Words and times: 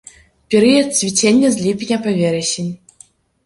Перыяд 0.53 0.87
цвіцення 1.01 1.47
з 1.59 1.61
ліпеня 1.67 2.01
па 2.09 2.17
верасень. 2.19 2.77